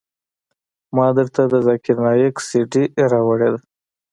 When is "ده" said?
3.53-3.59